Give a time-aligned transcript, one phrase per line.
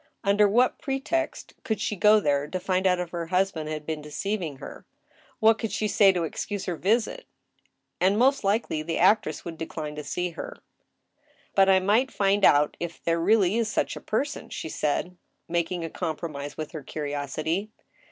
[0.23, 4.01] Under what pretext could she go there to find out if her husband had been
[4.01, 4.83] deceiving her?
[5.39, 7.27] What could she say to excuse her visit?
[7.99, 10.53] And most likely the actress would decline to see her.
[10.55, 14.01] I/O THE STEEL HAMMER." But I might find out if there is really such a
[14.01, 15.17] person!" she stid,
[15.47, 17.69] making a compromise with her curiosity.